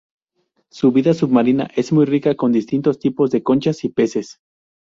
[0.71, 4.39] Su vida submarina es muy rica, con distintos tipos de conchas y peces.